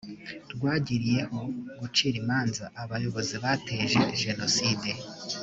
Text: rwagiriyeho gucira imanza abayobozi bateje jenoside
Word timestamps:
rwagiriyeho 0.53 1.39
gucira 1.79 2.15
imanza 2.23 2.63
abayobozi 2.83 3.35
bateje 3.43 3.99
jenoside 4.21 4.89